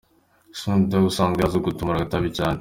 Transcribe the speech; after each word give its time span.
Snoop 0.59 0.83
Dogg 0.89 1.01
ubusanzwe 1.03 1.39
yari 1.39 1.47
azwi 1.49 1.59
mu 1.61 1.65
gutumura 1.67 1.97
agatabi 1.99 2.29
cyane. 2.37 2.49